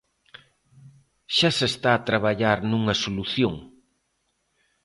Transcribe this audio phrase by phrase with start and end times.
[1.35, 3.55] Xa se está a traballar nunha solución.